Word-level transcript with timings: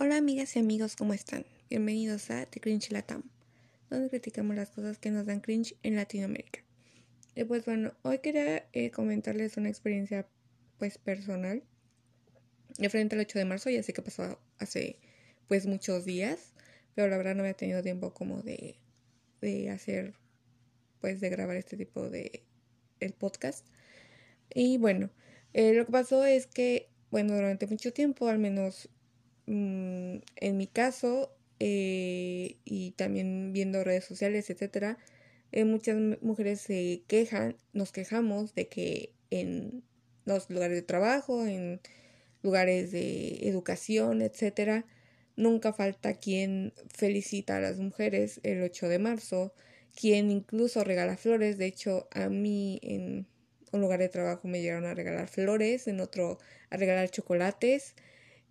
Hola 0.00 0.16
amigas 0.16 0.54
y 0.54 0.60
amigos, 0.60 0.94
¿cómo 0.94 1.12
están? 1.12 1.44
Bienvenidos 1.68 2.30
a 2.30 2.46
The 2.46 2.60
Cringe 2.60 2.92
Latam, 2.92 3.24
donde 3.90 4.08
criticamos 4.08 4.54
las 4.54 4.70
cosas 4.70 4.96
que 4.96 5.10
nos 5.10 5.26
dan 5.26 5.40
cringe 5.40 5.74
en 5.82 5.96
Latinoamérica. 5.96 6.60
Y 7.34 7.42
pues 7.42 7.64
bueno, 7.64 7.92
hoy 8.02 8.20
quería 8.20 8.64
eh, 8.72 8.92
comentarles 8.92 9.56
una 9.56 9.70
experiencia 9.70 10.28
pues 10.78 10.98
personal 10.98 11.64
de 12.78 12.88
frente 12.88 13.16
al 13.16 13.22
8 13.22 13.40
de 13.40 13.44
marzo, 13.44 13.70
ya 13.70 13.82
sé 13.82 13.92
que 13.92 14.00
pasó 14.00 14.38
hace 14.60 15.00
pues 15.48 15.66
muchos 15.66 16.04
días, 16.04 16.52
pero 16.94 17.08
la 17.08 17.16
verdad 17.16 17.34
no 17.34 17.40
había 17.40 17.54
tenido 17.54 17.82
tiempo 17.82 18.14
como 18.14 18.40
de, 18.42 18.76
de 19.40 19.68
hacer 19.68 20.14
pues 21.00 21.20
de 21.20 21.28
grabar 21.28 21.56
este 21.56 21.76
tipo 21.76 22.08
de 22.08 22.44
el 23.00 23.14
podcast. 23.14 23.66
Y 24.54 24.78
bueno, 24.78 25.10
eh, 25.54 25.74
lo 25.74 25.84
que 25.86 25.90
pasó 25.90 26.24
es 26.24 26.46
que 26.46 26.88
bueno, 27.10 27.34
durante 27.34 27.66
mucho 27.66 27.92
tiempo, 27.92 28.28
al 28.28 28.38
menos 28.38 28.90
Mm, 29.48 30.18
en 30.36 30.56
mi 30.58 30.66
caso, 30.66 31.34
eh, 31.58 32.56
y 32.66 32.90
también 32.92 33.52
viendo 33.54 33.82
redes 33.82 34.04
sociales, 34.04 34.50
etcétera, 34.50 34.98
eh, 35.52 35.64
muchas 35.64 35.96
mujeres 36.20 36.60
se 36.60 37.02
quejan, 37.08 37.56
nos 37.72 37.90
quejamos 37.90 38.54
de 38.54 38.68
que 38.68 39.14
en 39.30 39.82
los 40.26 40.50
lugares 40.50 40.76
de 40.76 40.82
trabajo, 40.82 41.46
en 41.46 41.80
lugares 42.42 42.92
de 42.92 43.48
educación, 43.48 44.20
etcétera, 44.22 44.84
nunca 45.36 45.72
falta 45.72 46.14
quien 46.14 46.74
felicita 46.94 47.56
a 47.56 47.60
las 47.60 47.78
mujeres 47.78 48.40
el 48.42 48.62
8 48.62 48.88
de 48.88 48.98
marzo, 48.98 49.54
quien 49.98 50.30
incluso 50.30 50.84
regala 50.84 51.16
flores. 51.16 51.56
De 51.58 51.66
hecho, 51.66 52.06
a 52.12 52.28
mí 52.28 52.80
en 52.82 53.26
un 53.72 53.80
lugar 53.80 54.00
de 54.00 54.08
trabajo 54.10 54.46
me 54.48 54.60
llegaron 54.60 54.84
a 54.84 54.94
regalar 54.94 55.28
flores, 55.28 55.88
en 55.88 56.00
otro 56.00 56.38
a 56.70 56.76
regalar 56.76 57.10
chocolates. 57.10 57.94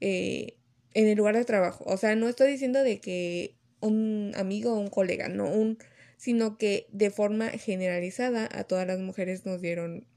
Eh, 0.02 0.57
en 0.94 1.08
el 1.08 1.18
lugar 1.18 1.36
de 1.36 1.46
trabajo. 1.46 1.84
O 1.88 1.98
sea, 1.98 2.16
no 2.16 2.28
estoy 2.28 2.52
diciendo 2.52 2.84
de 2.84 3.00
que 3.00 3.56
un 3.82 4.32
amigo 4.36 4.74
o 4.74 4.80
un 4.80 4.90
colega, 4.90 5.30
no, 5.30 5.50
un, 5.50 5.78
sino 6.18 6.58
que 6.58 6.88
de 6.92 7.12
forma 7.12 7.50
generalizada 7.50 8.50
a 8.52 8.64
todas 8.64 8.88
las 8.88 9.00
mujeres 9.00 9.46
nos 9.46 9.62
dieron 9.62 10.08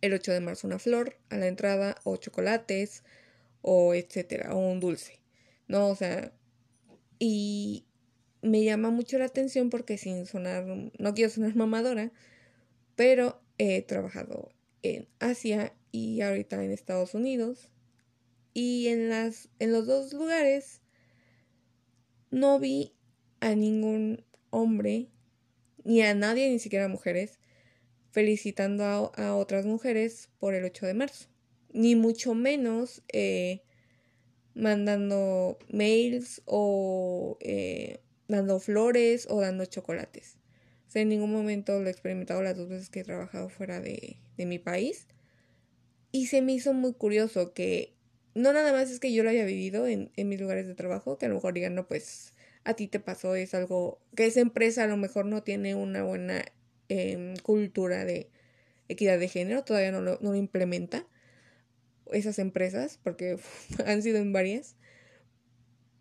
el 0.00 0.12
8 0.12 0.32
de 0.32 0.40
marzo 0.40 0.66
una 0.66 0.78
flor 0.78 1.16
a 1.30 1.36
la 1.36 1.46
entrada 1.46 1.96
o 2.04 2.16
chocolates 2.16 3.02
o 3.62 3.94
etcétera, 3.94 4.54
o 4.54 4.58
un 4.58 4.80
dulce. 4.80 5.20
No, 5.68 5.88
o 5.88 5.96
sea, 5.96 6.32
y 7.18 7.86
me 8.42 8.62
llama 8.64 8.90
mucho 8.90 9.18
la 9.18 9.24
atención 9.24 9.70
porque 9.70 9.98
sin 9.98 10.26
sonar, 10.26 10.64
no 10.66 11.14
quiero 11.14 11.30
sonar 11.30 11.56
mamadora, 11.56 12.12
pero 12.94 13.40
he 13.58 13.82
trabajado 13.82 14.50
en 14.82 15.08
Asia 15.18 15.72
y 15.90 16.20
ahorita 16.20 16.62
en 16.62 16.70
Estados 16.70 17.14
Unidos 17.14 17.70
y 18.56 18.88
en, 18.88 19.12
en 19.12 19.72
los 19.72 19.86
dos 19.86 20.14
lugares 20.14 20.80
no 22.30 22.58
vi 22.58 22.94
a 23.40 23.54
ningún 23.54 24.24
hombre, 24.48 25.10
ni 25.84 26.00
a 26.00 26.14
nadie, 26.14 26.48
ni 26.48 26.58
siquiera 26.58 26.88
mujeres, 26.88 27.38
felicitando 28.12 29.12
a, 29.14 29.36
otras 29.36 29.66
mujeres 29.66 30.30
por 30.38 30.54
el 30.54 30.64
8 30.64 30.86
de 30.86 30.94
marzo. 30.94 31.28
Ni 31.74 31.96
mucho 31.96 32.32
menos 32.32 33.02
eh, 33.12 33.60
mandando 34.54 35.58
mails 35.68 36.40
o 36.46 37.36
eh, 37.42 38.00
dando 38.26 38.58
flores 38.58 39.26
o 39.28 39.38
dando 39.42 39.66
chocolates. 39.66 40.38
O 40.88 40.92
sea, 40.92 41.02
en 41.02 41.10
ningún 41.10 41.30
momento 41.30 41.78
lo 41.78 41.88
he 41.88 41.90
experimentado 41.90 42.42
las 42.42 42.56
dos 42.56 42.70
veces 42.70 42.88
que 42.88 43.00
he 43.00 43.04
trabajado 43.04 43.50
fuera 43.50 43.82
de, 43.82 44.16
de 44.38 44.46
mi 44.46 44.58
país. 44.58 45.08
Y 46.10 46.28
se 46.28 46.40
me 46.40 46.54
hizo 46.54 46.72
muy 46.72 46.94
curioso 46.94 47.52
que 47.52 47.95
no 48.36 48.52
nada 48.52 48.70
más 48.70 48.90
es 48.90 49.00
que 49.00 49.12
yo 49.12 49.24
lo 49.24 49.30
haya 49.30 49.46
vivido 49.46 49.86
en, 49.86 50.10
en 50.14 50.28
mis 50.28 50.38
lugares 50.38 50.66
de 50.66 50.74
trabajo, 50.74 51.16
que 51.16 51.24
a 51.24 51.28
lo 51.30 51.36
mejor 51.36 51.54
digan, 51.54 51.74
no, 51.74 51.88
pues 51.88 52.34
a 52.64 52.74
ti 52.74 52.86
te 52.86 53.00
pasó, 53.00 53.34
es 53.34 53.54
algo 53.54 53.98
que 54.14 54.26
esa 54.26 54.40
empresa 54.40 54.84
a 54.84 54.86
lo 54.86 54.98
mejor 54.98 55.24
no 55.24 55.42
tiene 55.42 55.74
una 55.74 56.02
buena 56.02 56.44
em, 56.90 57.36
cultura 57.38 58.04
de 58.04 58.28
equidad 58.88 59.18
de 59.18 59.28
género, 59.28 59.64
todavía 59.64 59.90
no 59.90 60.02
lo, 60.02 60.18
no 60.20 60.34
implementa 60.34 61.06
esas 62.12 62.38
empresas, 62.38 63.00
porque 63.02 63.38
han 63.86 64.02
sido 64.02 64.18
en 64.18 64.34
varias, 64.34 64.76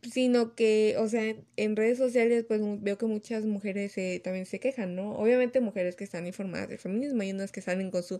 sino 0.02 0.56
que, 0.56 0.96
o 1.00 1.08
sea, 1.08 1.36
en 1.56 1.76
redes 1.78 1.98
sociales 1.98 2.44
pues 2.46 2.60
veo 2.82 2.98
que 2.98 3.06
muchas 3.06 3.46
mujeres 3.46 3.96
también 4.24 4.46
se 4.46 4.60
quejan, 4.60 4.94
¿no? 4.94 5.14
Obviamente 5.14 5.62
mujeres 5.62 5.96
que 5.96 6.04
están 6.04 6.28
informadas 6.28 6.68
del 6.68 6.80
feminismo 6.80 7.24
y 7.24 7.32
unas 7.32 7.54
que 7.54 7.62
salen 7.62 7.92
con 7.92 8.04
su, 8.04 8.20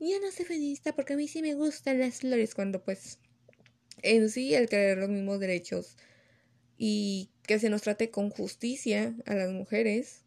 yo 0.00 0.20
no 0.20 0.32
soy 0.32 0.46
feminista 0.46 0.96
porque 0.96 1.12
a 1.12 1.16
mí 1.16 1.28
sí 1.28 1.42
me 1.42 1.54
gustan 1.54 2.00
las 2.00 2.18
flores, 2.18 2.56
cuando 2.56 2.82
pues 2.82 3.20
en 4.02 4.30
sí 4.30 4.54
el 4.54 4.68
querer 4.68 4.98
los 4.98 5.08
mismos 5.08 5.40
derechos 5.40 5.96
y 6.78 7.30
que 7.46 7.58
se 7.58 7.70
nos 7.70 7.82
trate 7.82 8.10
con 8.10 8.30
justicia 8.30 9.14
a 9.26 9.34
las 9.34 9.50
mujeres, 9.50 10.22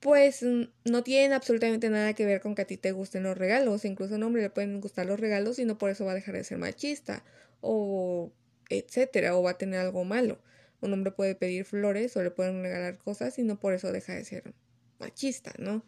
pues 0.00 0.42
no 0.42 1.02
tienen 1.02 1.32
absolutamente 1.32 1.90
nada 1.90 2.14
que 2.14 2.24
ver 2.24 2.40
con 2.40 2.54
que 2.54 2.62
a 2.62 2.66
ti 2.66 2.78
te 2.78 2.92
gusten 2.92 3.22
los 3.22 3.36
regalos. 3.36 3.84
Incluso 3.84 4.14
a 4.14 4.16
un 4.16 4.22
hombre 4.22 4.42
le 4.42 4.50
pueden 4.50 4.80
gustar 4.80 5.06
los 5.06 5.20
regalos 5.20 5.58
y 5.58 5.64
no 5.64 5.78
por 5.78 5.90
eso 5.90 6.06
va 6.06 6.12
a 6.12 6.14
dejar 6.14 6.34
de 6.34 6.44
ser 6.44 6.58
machista 6.58 7.22
o 7.60 8.32
etcétera, 8.70 9.36
o 9.36 9.42
va 9.42 9.52
a 9.52 9.58
tener 9.58 9.80
algo 9.80 10.04
malo. 10.04 10.40
Un 10.80 10.94
hombre 10.94 11.12
puede 11.12 11.34
pedir 11.34 11.66
flores 11.66 12.16
o 12.16 12.22
le 12.22 12.30
pueden 12.30 12.62
regalar 12.62 12.96
cosas 12.98 13.38
y 13.38 13.42
no 13.42 13.60
por 13.60 13.74
eso 13.74 13.92
deja 13.92 14.14
de 14.14 14.24
ser 14.24 14.54
machista, 14.98 15.52
¿no? 15.58 15.84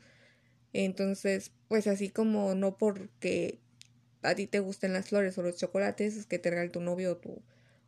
Entonces, 0.75 1.53
pues 1.69 1.87
así 1.87 2.11
como 2.11 2.55
no 2.55 2.77
porque 2.77 3.62
a 4.23 4.35
ti 4.35 4.47
te 4.47 4.61
gusten 4.61 4.93
las 4.93 5.09
flores 5.09 5.37
o 5.39 5.43
los 5.43 5.57
chocolates 5.57 6.27
que 6.27 6.39
te 6.39 6.51
regale 6.51 6.71
tu 6.71 6.81
novio 6.81 7.13
o, 7.13 7.17
tu, 7.17 7.43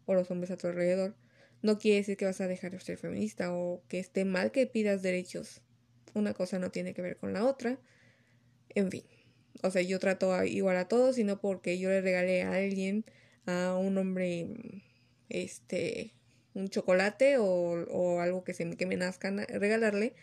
o 0.07 0.15
los 0.15 0.31
hombres 0.31 0.51
a 0.51 0.57
tu 0.57 0.67
alrededor, 0.67 1.15
no 1.63 1.79
quiere 1.79 1.99
decir 1.99 2.17
que 2.17 2.27
vas 2.27 2.41
a 2.41 2.49
dejar 2.49 2.73
de 2.73 2.81
ser 2.81 2.99
feminista 2.99 3.55
o 3.55 3.83
que 3.89 3.99
esté 3.99 4.25
mal 4.25 4.53
que 4.53 4.67
pidas 4.67 5.03
derechos. 5.03 5.63
Una 6.13 6.35
cosa 6.35 6.59
no 6.59 6.71
tiene 6.71 6.93
que 6.93 7.03
ver 7.03 7.17
con 7.17 7.33
la 7.33 7.45
otra. 7.45 7.79
En 8.75 8.91
fin. 8.91 9.05
O 9.63 9.71
sea, 9.71 9.83
yo 9.83 9.99
trato 9.99 10.45
igual 10.45 10.77
a 10.77 10.89
todos, 10.89 11.17
sino 11.17 11.41
porque 11.41 11.79
yo 11.79 11.89
le 11.89 12.01
regalé 12.03 12.43
a 12.43 12.53
alguien, 12.53 13.05
a 13.47 13.77
un 13.77 13.97
hombre, 13.97 14.49
este, 15.29 16.13
un 16.53 16.69
chocolate 16.69 17.39
o, 17.39 17.47
o 17.47 18.21
algo 18.21 18.45
que, 18.45 18.53
se, 18.53 18.77
que 18.77 18.87
me 18.87 18.97
nazca 18.97 19.31
regalarle, 19.31 20.15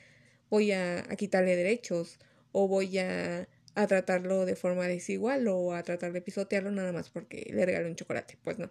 voy 0.50 0.74
a, 0.74 1.00
a 1.00 1.16
quitarle 1.16 1.56
derechos 1.56 2.20
o 2.52 2.68
voy 2.68 2.98
a 3.00 3.48
a 3.76 3.88
tratarlo 3.88 4.46
de 4.46 4.56
forma 4.56 4.88
desigual 4.88 5.48
o 5.48 5.74
a 5.74 5.84
tratar 5.84 6.12
de 6.14 6.22
pisotearlo 6.22 6.72
nada 6.72 6.92
más 6.92 7.10
porque 7.10 7.50
le 7.54 7.66
regalé 7.66 7.88
un 7.90 7.96
chocolate. 7.96 8.38
Pues 8.44 8.60
no. 8.60 8.70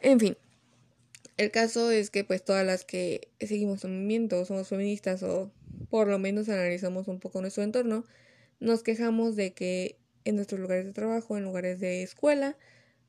En 0.00 0.18
fin. 0.18 0.36
El 1.36 1.50
caso 1.50 1.90
es 1.90 2.10
que 2.10 2.24
pues 2.24 2.44
todas 2.44 2.64
las 2.64 2.84
que 2.84 3.28
seguimos 3.40 3.84
un 3.84 3.94
movimiento, 3.94 4.44
somos 4.44 4.68
feministas 4.68 5.22
o 5.22 5.50
por 5.88 6.08
lo 6.08 6.18
menos 6.18 6.48
analizamos 6.48 7.08
un 7.08 7.20
poco 7.20 7.40
nuestro 7.40 7.62
entorno, 7.62 8.04
nos 8.60 8.82
quejamos 8.82 9.36
de 9.36 9.52
que 9.52 9.98
en 10.24 10.36
nuestros 10.36 10.60
lugares 10.60 10.84
de 10.84 10.92
trabajo, 10.92 11.36
en 11.36 11.44
lugares 11.44 11.80
de 11.80 12.02
escuela, 12.02 12.56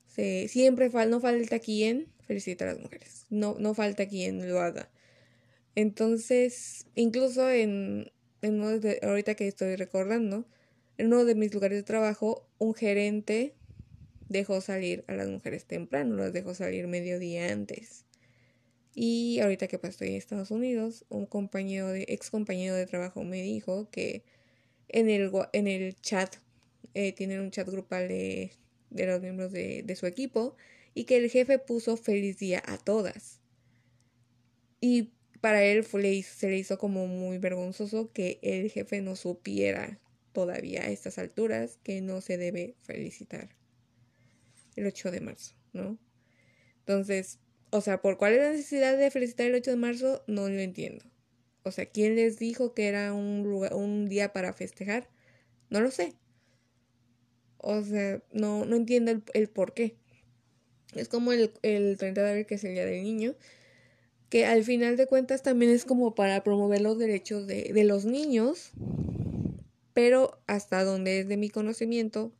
se, 0.08 0.48
siempre 0.48 0.90
fal, 0.90 1.10
no 1.10 1.20
falta 1.20 1.60
quien 1.60 2.08
felicite 2.22 2.64
a 2.64 2.68
las 2.68 2.80
mujeres. 2.80 3.26
No, 3.30 3.56
no 3.60 3.74
falta 3.74 4.08
quien 4.08 4.48
lo 4.50 4.60
haga. 4.62 4.90
Entonces, 5.76 6.88
incluso 6.96 7.50
en, 7.50 8.12
en 8.42 8.62
ahorita 9.04 9.36
que 9.36 9.48
estoy 9.48 9.76
recordando, 9.76 10.46
en 11.04 11.08
uno 11.08 11.26
de 11.26 11.36
mis 11.36 11.54
lugares 11.54 11.78
de 11.78 11.84
trabajo, 11.84 12.48
un 12.60 12.74
gerente 12.74 13.56
dejó 14.30 14.62
salir 14.62 15.04
a 15.08 15.14
las 15.14 15.28
mujeres 15.28 15.66
temprano, 15.66 16.16
las 16.16 16.32
dejó 16.32 16.54
salir 16.54 16.88
medio 16.88 17.20
día 17.20 17.52
antes. 17.52 18.06
Y 18.96 19.42
ahorita 19.42 19.68
que 19.68 19.78
pues, 19.78 19.96
estoy 19.96 20.08
en 20.10 20.16
Estados 20.16 20.50
Unidos, 20.50 21.04
un 21.10 21.26
compañero 21.26 21.90
de, 21.90 22.06
ex 22.08 22.30
compañero 22.30 22.74
de 22.76 22.86
trabajo 22.86 23.22
me 23.26 23.42
dijo 23.42 23.90
que 23.90 24.24
en 24.88 25.10
el, 25.10 25.96
chat, 26.02 26.38
eh, 26.94 27.12
tienen 27.12 27.42
un 27.42 27.52
chat 27.52 27.68
grupal 27.68 28.08
de, 28.08 28.54
los 28.90 29.22
miembros 29.22 29.52
de, 29.52 29.96
su 30.00 30.06
equipo, 30.06 30.56
y 30.94 31.04
que 31.04 31.18
el 31.18 31.30
jefe 31.30 31.60
puso 31.60 31.98
feliz 31.98 32.38
día 32.38 32.64
a 32.66 32.78
todas. 32.78 33.42
Y 34.80 35.12
para 35.42 35.66
él 35.66 35.84
se 35.84 36.48
le 36.48 36.58
hizo 36.58 36.78
como 36.78 37.08
muy 37.08 37.40
vergonzoso 37.40 38.10
que 38.14 38.40
el 38.42 38.72
jefe 38.72 39.02
no 39.02 39.18
supiera 39.18 40.00
todavía 40.34 40.82
a 40.82 40.90
estas 40.90 41.18
alturas 41.18 41.80
que 41.84 42.02
no 42.02 42.22
se 42.22 42.38
debe 42.38 42.76
felicitar 42.82 43.56
el 44.76 44.88
8 44.88 45.12
de 45.12 45.22
marzo, 45.22 45.56
¿no? 45.72 45.98
Entonces, 46.80 47.40
o 47.70 47.82
sea, 47.82 48.02
¿por 48.02 48.18
cuál 48.18 48.34
es 48.34 48.40
la 48.40 48.52
necesidad 48.52 48.98
de 48.98 49.12
felicitar 49.12 49.48
el 49.48 49.56
8 49.56 49.72
de 49.72 49.78
marzo? 49.78 50.24
No 50.28 50.50
lo 50.50 50.60
entiendo. 50.60 51.06
O 51.64 51.72
sea, 51.72 51.86
¿quién 51.86 52.16
les 52.16 52.38
dijo 52.38 52.74
que 52.74 52.88
era 52.88 53.14
un, 53.14 53.44
lugar, 53.44 53.74
un 53.74 54.10
día 54.10 54.34
para 54.34 54.54
festejar? 54.54 55.10
No 55.70 55.80
lo 55.80 55.92
sé. 55.92 56.14
O 57.58 57.82
sea, 57.82 58.22
no, 58.34 58.66
no 58.66 58.76
entiendo 58.76 59.12
el, 59.12 59.24
el 59.34 59.48
por 59.48 59.74
qué. 59.74 59.96
Es 60.94 61.08
como 61.08 61.32
el, 61.32 61.54
el 61.62 61.98
30 61.98 62.22
de 62.22 62.30
abril, 62.30 62.46
que 62.46 62.56
es 62.56 62.64
el 62.64 62.74
Día 62.74 62.86
del 62.86 63.04
Niño, 63.04 63.36
que 64.30 64.46
al 64.46 64.64
final 64.64 64.98
de 64.98 65.08
cuentas 65.08 65.42
también 65.42 65.72
es 65.72 65.86
como 65.86 66.16
para 66.16 66.44
promover 66.44 66.82
los 66.82 67.00
derechos 67.00 67.48
de, 67.48 67.72
de 67.74 67.84
los 67.86 68.06
niños 68.06 68.72
pero 69.94 70.42
hasta 70.48 70.84
donde 70.84 71.20
es 71.20 71.28
de 71.28 71.38
mi 71.38 71.50
conocimiento, 71.50 72.32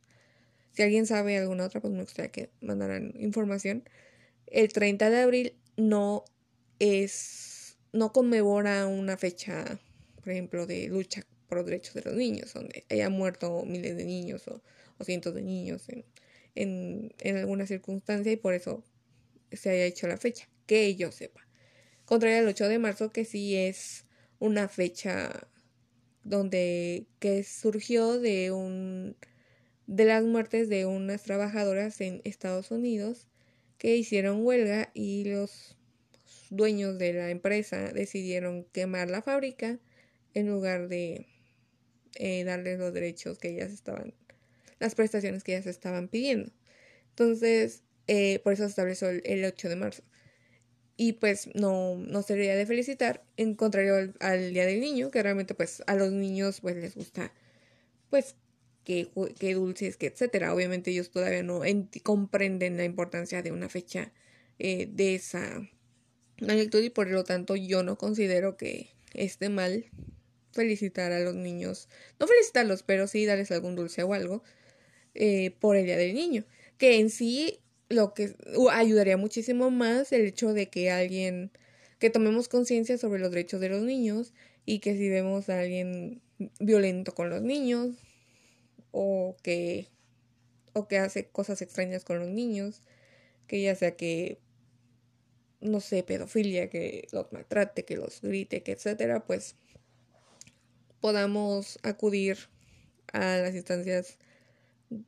si 0.72 0.82
alguien 0.82 1.06
sabe 1.06 1.38
alguna 1.38 1.66
otra, 1.66 1.80
pues 1.80 1.92
me 1.92 2.02
gustaría 2.02 2.32
que 2.32 2.50
mandaran 2.60 3.14
información. 3.18 3.88
el 4.46 4.72
30 4.72 5.10
de 5.10 5.20
abril 5.20 5.54
no 5.76 6.24
es, 6.78 7.76
no 7.92 8.12
conmemora 8.12 8.86
una 8.86 9.16
fecha, 9.16 9.78
por 10.16 10.30
ejemplo, 10.30 10.66
de 10.66 10.88
lucha 10.88 11.24
por 11.48 11.58
los 11.58 11.66
derechos 11.66 11.94
de 11.94 12.02
los 12.02 12.14
niños, 12.14 12.52
donde 12.52 12.84
hayan 12.90 13.12
muerto 13.12 13.64
miles 13.64 13.96
de 13.96 14.04
niños 14.04 14.48
o, 14.48 14.60
cientos 15.04 15.34
de 15.34 15.42
niños 15.42 15.88
en, 16.54 17.12
en, 17.18 17.36
alguna 17.36 17.66
circunstancia 17.66 18.32
y 18.32 18.36
por 18.36 18.54
eso 18.54 18.82
se 19.52 19.70
haya 19.70 19.84
hecho 19.84 20.06
la 20.06 20.16
fecha, 20.16 20.48
que 20.66 20.94
yo 20.96 21.12
sepa. 21.12 21.46
Contrario 22.04 22.38
al 22.38 22.48
8 22.48 22.68
de 22.68 22.78
marzo, 22.78 23.12
que 23.12 23.24
sí 23.24 23.56
es 23.56 24.06
una 24.38 24.68
fecha 24.68 25.48
donde 26.24 27.06
que 27.20 27.44
surgió 27.44 28.18
de 28.18 28.50
un 28.50 29.16
de 29.86 30.04
las 30.06 30.24
muertes 30.24 30.68
de 30.68 30.86
unas 30.86 31.22
trabajadoras 31.22 32.00
en 32.00 32.22
Estados 32.24 32.70
Unidos 32.70 33.28
que 33.78 33.96
hicieron 33.96 34.44
huelga 34.44 34.90
y 34.94 35.24
los 35.24 35.76
dueños 36.50 36.98
de 36.98 37.12
la 37.12 37.30
empresa 37.30 37.92
decidieron 37.92 38.64
quemar 38.72 39.10
la 39.10 39.22
fábrica 39.22 39.78
en 40.32 40.48
lugar 40.48 40.88
de 40.88 41.26
eh, 42.16 42.44
darles 42.44 42.78
los 42.78 42.94
derechos 42.94 43.38
que 43.38 43.50
ellas 43.50 43.72
estaban, 43.72 44.14
las 44.78 44.94
prestaciones 44.94 45.44
que 45.44 45.52
ellas 45.52 45.66
estaban 45.66 46.08
pidiendo. 46.08 46.52
Entonces, 47.10 47.82
eh, 48.06 48.40
por 48.42 48.52
eso 48.52 48.64
se 48.64 48.70
estableció 48.70 49.08
el, 49.08 49.44
8 49.44 49.68
de 49.68 49.76
marzo. 49.76 50.02
Y 50.96 51.14
pues 51.14 51.50
no, 51.54 51.96
no 51.96 52.22
sería 52.22 52.54
de 52.54 52.66
felicitar, 52.66 53.24
en 53.36 53.54
contrario 53.54 54.12
al, 54.20 54.52
Día 54.52 54.64
del 54.66 54.80
Niño, 54.80 55.10
que 55.10 55.22
realmente 55.22 55.54
pues 55.54 55.82
a 55.86 55.96
los 55.96 56.12
niños 56.12 56.60
pues 56.60 56.76
les 56.76 56.94
gusta 56.94 57.32
pues 58.10 58.36
que 58.84 59.10
dulces, 59.54 59.96
que 59.96 60.06
etcétera. 60.06 60.54
Obviamente 60.54 60.90
ellos 60.90 61.10
todavía 61.10 61.42
no 61.42 61.62
comprenden 62.02 62.76
la 62.76 62.84
importancia 62.84 63.42
de 63.42 63.50
una 63.50 63.68
fecha 63.68 64.12
eh, 64.58 64.86
de 64.90 65.16
esa 65.16 65.68
magnitud 66.40 66.82
y 66.82 66.90
por 66.90 67.08
lo 67.08 67.24
tanto 67.24 67.56
yo 67.56 67.82
no 67.82 67.96
considero 67.96 68.56
que 68.56 68.94
esté 69.14 69.48
mal 69.48 69.86
felicitar 70.52 71.12
a 71.12 71.20
los 71.20 71.34
niños, 71.34 71.88
no 72.20 72.26
felicitarlos, 72.26 72.82
pero 72.84 73.06
sí 73.06 73.26
darles 73.26 73.50
algún 73.50 73.74
dulce 73.74 74.02
o 74.04 74.14
algo 74.14 74.42
eh, 75.14 75.50
por 75.60 75.76
el 75.76 75.86
Día 75.86 75.96
del 75.96 76.14
Niño, 76.14 76.44
que 76.78 76.98
en 77.00 77.10
sí 77.10 77.60
lo 77.88 78.14
que 78.14 78.34
ayudaría 78.72 79.16
muchísimo 79.16 79.70
más 79.70 80.12
el 80.12 80.26
hecho 80.26 80.52
de 80.52 80.68
que 80.68 80.90
alguien, 80.90 81.50
que 81.98 82.10
tomemos 82.10 82.48
conciencia 82.48 82.98
sobre 82.98 83.20
los 83.20 83.30
derechos 83.30 83.60
de 83.60 83.68
los 83.68 83.82
niños 83.82 84.32
y 84.64 84.78
que 84.78 84.96
si 84.96 85.08
vemos 85.08 85.48
a 85.48 85.60
alguien 85.60 86.22
violento 86.60 87.14
con 87.14 87.30
los 87.30 87.42
niños 87.42 87.96
o 88.90 89.36
que 89.42 89.88
o 90.72 90.88
que 90.88 90.98
hace 90.98 91.28
cosas 91.28 91.62
extrañas 91.62 92.04
con 92.04 92.18
los 92.18 92.28
niños, 92.28 92.82
que 93.46 93.62
ya 93.62 93.74
sea 93.76 93.96
que 93.96 94.40
no 95.60 95.80
sé, 95.80 96.02
pedofilia, 96.02 96.68
que 96.68 97.08
los 97.12 97.32
maltrate, 97.32 97.84
que 97.84 97.96
los 97.96 98.20
grite, 98.20 98.62
que 98.62 98.72
etcétera, 98.72 99.24
pues 99.24 99.56
podamos 101.00 101.78
acudir 101.82 102.38
a 103.12 103.38
las 103.38 103.54
instancias 103.54 104.18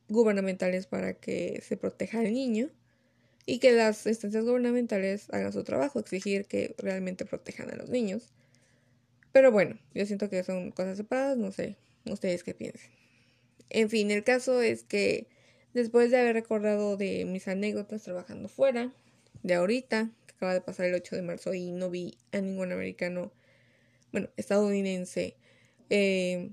gubernamentales 0.09 0.87
para 0.87 1.13
que 1.13 1.61
se 1.61 1.77
proteja 1.77 2.19
al 2.19 2.33
niño 2.33 2.69
y 3.45 3.59
que 3.59 3.71
las 3.71 4.05
instancias 4.05 4.43
gubernamentales 4.43 5.27
hagan 5.31 5.53
su 5.53 5.63
trabajo, 5.63 5.99
exigir 5.99 6.45
que 6.45 6.75
realmente 6.77 7.25
protejan 7.25 7.71
a 7.71 7.75
los 7.75 7.89
niños. 7.89 8.33
Pero 9.31 9.51
bueno, 9.51 9.77
yo 9.93 10.05
siento 10.05 10.29
que 10.29 10.43
son 10.43 10.71
cosas 10.71 10.97
separadas, 10.97 11.37
no 11.37 11.51
sé, 11.51 11.77
ustedes 12.05 12.43
qué 12.43 12.53
piensen. 12.53 12.91
En 13.69 13.89
fin, 13.89 14.11
el 14.11 14.23
caso 14.23 14.61
es 14.61 14.83
que 14.83 15.27
después 15.73 16.11
de 16.11 16.19
haber 16.19 16.33
recordado 16.33 16.97
de 16.97 17.25
mis 17.25 17.47
anécdotas 17.47 18.03
trabajando 18.03 18.49
fuera, 18.49 18.93
de 19.43 19.53
ahorita, 19.53 20.11
que 20.25 20.33
acaba 20.33 20.53
de 20.53 20.61
pasar 20.61 20.87
el 20.87 20.95
8 20.95 21.15
de 21.15 21.21
marzo 21.21 21.53
y 21.53 21.71
no 21.71 21.89
vi 21.89 22.17
a 22.31 22.41
ningún 22.41 22.71
americano, 22.71 23.31
bueno, 24.11 24.29
estadounidense, 24.37 25.37
eh, 25.89 26.51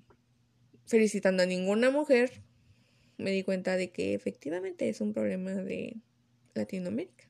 felicitando 0.86 1.42
a 1.42 1.46
ninguna 1.46 1.90
mujer, 1.90 2.42
me 3.18 3.30
di 3.30 3.42
cuenta 3.42 3.76
de 3.76 3.90
que 3.90 4.14
efectivamente 4.14 4.88
es 4.88 5.00
un 5.00 5.12
problema 5.12 5.52
de 5.52 5.96
Latinoamérica. 6.54 7.28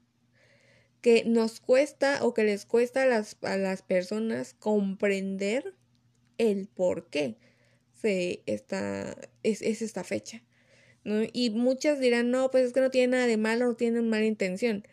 Que 1.01 1.25
nos 1.25 1.61
cuesta 1.61 2.25
o 2.25 2.33
que 2.33 2.45
les 2.45 2.65
cuesta 2.65 3.03
a 3.03 3.07
las, 3.07 3.37
a 3.43 3.57
las 3.57 3.83
personas 3.83 4.55
comprender 4.55 5.75
el 6.39 6.67
por 6.69 7.09
qué 7.11 7.37
se 7.93 8.43
está, 8.47 9.17
es, 9.43 9.63
es 9.63 9.83
esta 9.83 10.05
fecha. 10.05 10.43
¿no? 11.05 11.23
Y 11.33 11.51
muchas 11.51 12.01
dirán, 12.01 12.31
no, 12.31 12.51
pues 12.51 12.67
es 12.67 12.73
que 12.73 12.81
no 12.81 12.91
tiene 12.91 13.09
nada 13.09 13.27
de 13.27 13.37
malo, 13.37 13.67
no 13.67 13.77
tienen 13.77 14.09
mala 14.09 14.25
intención. 14.25 14.87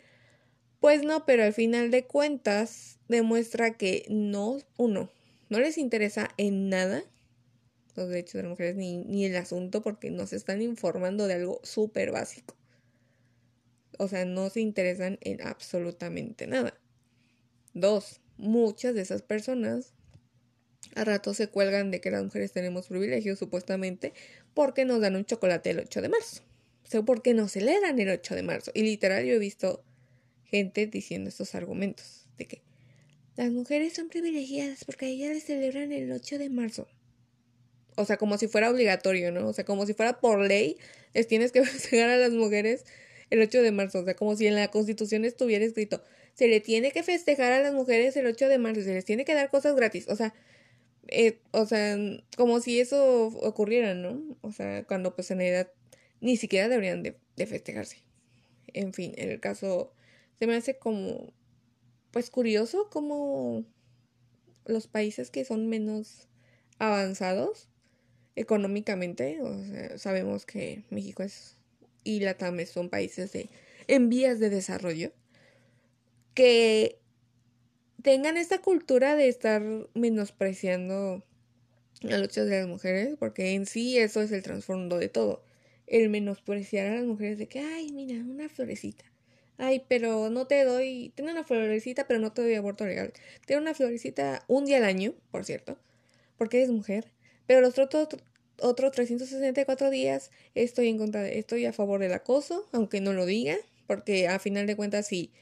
Pues 0.79 1.03
no, 1.03 1.25
pero 1.25 1.43
al 1.43 1.53
final 1.53 1.91
de 1.91 2.05
cuentas 2.05 2.99
demuestra 3.07 3.77
que 3.77 4.05
no, 4.09 4.57
uno, 4.77 5.09
no 5.49 5.59
les 5.59 5.77
interesa 5.77 6.29
en 6.37 6.69
nada 6.69 7.03
los 8.01 8.09
derechos 8.09 8.33
de 8.33 8.43
las 8.43 8.49
mujeres 8.49 8.75
ni, 8.75 8.97
ni 8.97 9.25
el 9.25 9.35
asunto 9.35 9.81
porque 9.81 10.11
no 10.11 10.27
se 10.27 10.35
están 10.35 10.61
informando 10.61 11.27
de 11.27 11.35
algo 11.35 11.59
súper 11.63 12.11
básico. 12.11 12.55
O 13.97 14.07
sea, 14.07 14.25
no 14.25 14.49
se 14.49 14.61
interesan 14.61 15.17
en 15.21 15.41
absolutamente 15.41 16.47
nada. 16.47 16.79
Dos, 17.73 18.21
muchas 18.37 18.95
de 18.95 19.01
esas 19.01 19.21
personas 19.21 19.93
a 20.95 21.05
rato 21.05 21.33
se 21.33 21.47
cuelgan 21.47 21.91
de 21.91 22.01
que 22.01 22.11
las 22.11 22.23
mujeres 22.23 22.51
tenemos 22.51 22.87
privilegios 22.87 23.39
supuestamente 23.39 24.13
porque 24.53 24.85
nos 24.85 25.01
dan 25.01 25.15
un 25.15 25.25
chocolate 25.25 25.69
el 25.69 25.79
8 25.79 26.01
de 26.01 26.09
marzo. 26.09 26.41
O 26.83 26.87
sea, 26.87 27.01
porque 27.03 27.33
nos 27.33 27.53
celebran 27.53 27.99
el 27.99 28.09
8 28.09 28.35
de 28.35 28.43
marzo. 28.43 28.71
Y 28.73 28.83
literal 28.83 29.25
yo 29.25 29.35
he 29.35 29.39
visto 29.39 29.83
gente 30.43 30.87
diciendo 30.87 31.29
estos 31.29 31.55
argumentos 31.55 32.27
de 32.37 32.47
que 32.47 32.61
las 33.37 33.51
mujeres 33.51 33.93
son 33.93 34.09
privilegiadas 34.09 34.83
porque 34.83 35.05
a 35.05 35.09
ellas 35.09 35.29
les 35.29 35.43
celebran 35.45 35.91
el 35.91 36.11
8 36.11 36.37
de 36.37 36.49
marzo. 36.49 36.87
O 37.95 38.05
sea, 38.05 38.17
como 38.17 38.37
si 38.37 38.47
fuera 38.47 38.69
obligatorio, 38.69 39.31
¿no? 39.31 39.47
O 39.47 39.53
sea, 39.53 39.65
como 39.65 39.85
si 39.85 39.93
fuera 39.93 40.19
por 40.19 40.39
ley, 40.39 40.77
les 41.13 41.27
tienes 41.27 41.51
que 41.51 41.63
festejar 41.65 42.09
a 42.09 42.17
las 42.17 42.31
mujeres 42.31 42.85
el 43.29 43.41
8 43.41 43.61
de 43.61 43.71
marzo. 43.71 43.99
O 43.99 44.05
sea, 44.05 44.15
como 44.15 44.35
si 44.35 44.47
en 44.47 44.55
la 44.55 44.69
Constitución 44.69 45.25
estuviera 45.25 45.65
escrito, 45.65 46.01
se 46.33 46.47
le 46.47 46.59
tiene 46.59 46.91
que 46.91 47.03
festejar 47.03 47.51
a 47.51 47.61
las 47.61 47.73
mujeres 47.73 48.15
el 48.17 48.25
8 48.25 48.47
de 48.47 48.57
marzo, 48.57 48.81
se 48.81 48.93
les 48.93 49.05
tiene 49.05 49.25
que 49.25 49.33
dar 49.33 49.49
cosas 49.49 49.75
gratis. 49.75 50.07
O 50.07 50.15
sea, 50.15 50.33
eh, 51.07 51.39
o 51.51 51.65
sea, 51.65 51.97
como 52.37 52.59
si 52.61 52.79
eso 52.79 53.27
ocurriera, 53.27 53.93
¿no? 53.93 54.37
O 54.41 54.51
sea, 54.51 54.83
cuando 54.85 55.15
pues 55.15 55.31
en 55.31 55.39
realidad 55.39 55.71
ni 56.21 56.37
siquiera 56.37 56.69
deberían 56.69 57.03
de, 57.03 57.17
de 57.35 57.45
festejarse. 57.47 58.03
En 58.73 58.93
fin, 58.93 59.13
en 59.17 59.29
el 59.31 59.39
caso 59.39 59.93
se 60.39 60.47
me 60.47 60.55
hace 60.55 60.77
como, 60.77 61.33
pues 62.11 62.29
curioso 62.29 62.89
como 62.89 63.65
los 64.65 64.87
países 64.87 65.29
que 65.31 65.45
son 65.45 65.67
menos 65.67 66.29
avanzados 66.79 67.67
económicamente, 68.35 69.41
o 69.41 69.63
sea, 69.65 69.97
sabemos 69.97 70.45
que 70.45 70.83
México 70.89 71.23
es 71.23 71.57
y 72.03 72.19
Latam 72.19 72.65
son 72.65 72.89
países 72.89 73.31
de, 73.31 73.49
en 73.87 74.09
vías 74.09 74.39
de 74.39 74.49
desarrollo, 74.49 75.11
que 76.33 76.99
tengan 78.01 78.37
esta 78.37 78.59
cultura 78.59 79.15
de 79.15 79.27
estar 79.27 79.61
menospreciando 79.93 81.23
la 82.01 82.17
lucha 82.17 82.43
de 82.43 82.59
las 82.59 82.67
mujeres, 82.67 83.15
porque 83.19 83.53
en 83.53 83.65
sí 83.65 83.97
eso 83.97 84.21
es 84.21 84.31
el 84.31 84.43
trasfondo 84.43 84.97
de 84.97 85.09
todo. 85.09 85.43
El 85.87 86.09
menospreciar 86.09 86.87
a 86.87 86.95
las 86.95 87.05
mujeres 87.05 87.37
de 87.37 87.47
que, 87.47 87.59
ay, 87.59 87.91
mira, 87.91 88.15
una 88.15 88.49
florecita. 88.49 89.05
Ay, 89.57 89.83
pero 89.87 90.29
no 90.29 90.47
te 90.47 90.63
doy, 90.63 91.11
tengo 91.15 91.29
una 91.29 91.43
florecita, 91.43 92.07
pero 92.07 92.19
no 92.19 92.31
te 92.33 92.41
doy 92.41 92.55
aborto 92.55 92.85
legal. 92.85 93.13
Tengo 93.45 93.61
una 93.61 93.75
florecita 93.75 94.43
un 94.47 94.65
día 94.65 94.77
al 94.77 94.85
año, 94.85 95.13
por 95.29 95.45
cierto, 95.45 95.77
porque 96.37 96.57
eres 96.57 96.71
mujer. 96.71 97.11
Pero 97.51 97.59
los 97.59 97.77
otros 97.77 98.07
otros 98.61 98.91
364 98.91 99.89
días 99.89 100.31
estoy 100.55 100.87
en 100.87 100.97
contra 100.97 101.27
estoy 101.27 101.65
a 101.65 101.73
favor 101.73 101.99
del 101.99 102.13
acoso, 102.13 102.69
aunque 102.71 103.01
no 103.01 103.11
lo 103.11 103.25
diga, 103.25 103.57
porque 103.87 104.29
a 104.29 104.39
final 104.39 104.67
de 104.67 104.77
cuentas 104.77 105.07
si 105.07 105.33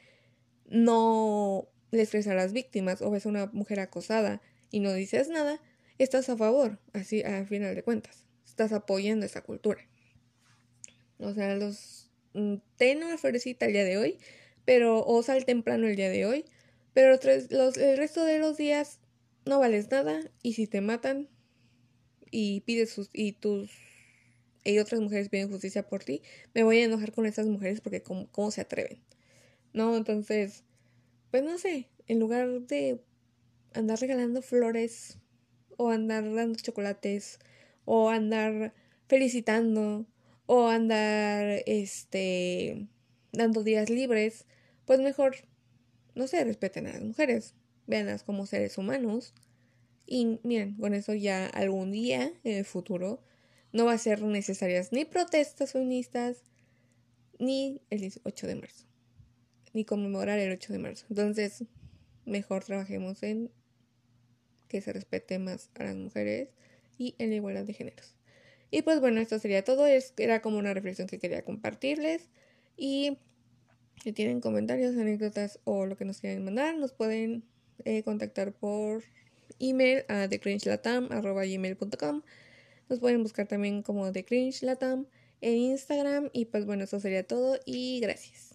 no 0.65 1.67
le 1.91 2.01
expresas 2.01 2.31
a 2.31 2.35
las 2.35 2.51
víctimas 2.51 3.03
o 3.03 3.11
ves 3.11 3.25
a 3.27 3.29
una 3.29 3.45
mujer 3.47 3.79
acosada 3.79 4.41
y 4.71 4.79
no 4.79 4.93
dices 4.93 5.29
nada, 5.29 5.61
estás 5.99 6.29
a 6.29 6.37
favor, 6.37 6.79
así 6.93 7.21
a 7.21 7.45
final 7.45 7.75
de 7.75 7.83
cuentas, 7.83 8.25
estás 8.43 8.71
apoyando 8.71 9.27
esa 9.27 9.43
cultura. 9.43 9.85
O 11.19 11.33
sea, 11.33 11.53
los 11.55 12.09
Mm, 12.33 12.55
ten 12.77 13.03
una 13.03 13.17
florecita 13.17 13.65
el 13.65 13.73
día 13.73 13.83
de 13.83 13.97
hoy, 13.97 14.19
pero 14.65 15.03
o 15.05 15.23
sal 15.23 15.45
temprano 15.45 15.87
el 15.87 15.95
día 15.95 16.09
de 16.09 16.25
hoy, 16.25 16.45
pero 16.93 17.17
los, 17.49 17.77
el 17.77 17.97
resto 17.97 18.23
de 18.23 18.39
los 18.39 18.57
días 18.57 18.99
no 19.45 19.59
vales 19.59 19.89
nada 19.89 20.19
y 20.43 20.53
si 20.53 20.67
te 20.67 20.81
matan 20.81 21.27
y 22.31 22.61
pides 22.61 22.91
sus, 22.91 23.09
y 23.13 23.33
tus 23.33 23.71
y 24.63 24.79
otras 24.79 25.01
mujeres 25.01 25.29
piden 25.29 25.49
justicia 25.49 25.87
por 25.87 26.03
ti, 26.03 26.21
me 26.53 26.63
voy 26.63 26.79
a 26.79 26.85
enojar 26.85 27.11
con 27.11 27.25
esas 27.25 27.47
mujeres 27.47 27.81
porque 27.81 28.01
cómo, 28.01 28.27
cómo 28.31 28.51
se 28.51 28.61
atreven. 28.61 28.99
No, 29.73 29.95
entonces, 29.95 30.63
pues 31.31 31.43
no 31.43 31.57
sé, 31.57 31.89
en 32.07 32.19
lugar 32.19 32.47
de 32.61 33.01
andar 33.73 33.99
regalando 33.99 34.41
flores 34.41 35.17
o 35.77 35.89
andar 35.89 36.33
dando 36.33 36.59
chocolates 36.59 37.39
o 37.85 38.09
andar 38.09 38.73
felicitando 39.07 40.05
o 40.45 40.67
andar 40.67 41.63
este 41.65 42.87
dando 43.31 43.63
días 43.63 43.89
libres, 43.89 44.45
pues 44.85 44.99
mejor, 44.99 45.35
no 46.15 46.27
sé, 46.27 46.43
respeten 46.43 46.87
a 46.87 46.93
las 46.93 47.01
mujeres, 47.01 47.53
veanlas 47.87 48.23
como 48.23 48.45
seres 48.45 48.77
humanos. 48.77 49.33
Y 50.11 50.39
miren, 50.41 50.73
con 50.73 50.95
eso 50.95 51.13
ya 51.13 51.45
algún 51.45 51.91
día 51.91 52.33
en 52.43 52.57
el 52.57 52.65
futuro 52.65 53.21
no 53.71 53.85
va 53.85 53.93
a 53.93 53.97
ser 53.99 54.23
necesarias 54.23 54.91
ni 54.91 55.05
protestas 55.05 55.73
feministas, 55.73 56.41
ni 57.37 57.79
el 57.91 57.99
18 57.99 58.47
de 58.47 58.55
marzo, 58.55 58.87
ni 59.71 59.85
conmemorar 59.85 60.39
el 60.39 60.51
8 60.51 60.73
de 60.73 60.79
marzo. 60.79 61.05
Entonces, 61.11 61.63
mejor 62.25 62.63
trabajemos 62.63 63.21
en 63.21 63.51
que 64.67 64.81
se 64.81 64.93
respete 64.93 65.37
más 65.37 65.69
a 65.75 65.83
las 65.83 65.95
mujeres 65.95 66.49
y 66.97 67.13
en 67.19 67.29
la 67.29 67.35
igualdad 67.35 67.65
de 67.65 67.73
géneros. 67.73 68.15
Y 68.71 68.81
pues 68.81 68.99
bueno, 69.01 69.21
esto 69.21 69.37
sería 69.37 69.63
todo. 69.63 69.85
Era 70.17 70.41
como 70.41 70.57
una 70.57 70.73
reflexión 70.73 71.07
que 71.07 71.19
quería 71.19 71.45
compartirles. 71.45 72.29
Y 72.75 73.19
si 74.03 74.11
tienen 74.11 74.41
comentarios, 74.41 74.97
anécdotas 74.97 75.59
o 75.65 75.85
lo 75.85 75.95
que 75.97 76.05
nos 76.05 76.19
quieran 76.19 76.43
mandar, 76.43 76.75
nos 76.77 76.93
pueden 76.93 77.43
eh, 77.85 78.01
contactar 78.01 78.53
por 78.53 79.03
email 79.59 80.03
a 80.07 80.27
thecringelatam.com. 80.27 82.21
Nos 82.89 82.99
pueden 82.99 83.23
buscar 83.23 83.47
también 83.47 83.83
como 83.83 84.11
TheCringeLatam 84.11 85.05
en 85.41 85.55
Instagram. 85.57 86.29
Y 86.33 86.45
pues 86.45 86.65
bueno, 86.65 86.85
eso 86.85 86.99
sería 86.99 87.25
todo 87.27 87.59
y 87.65 87.99
gracias. 87.99 88.48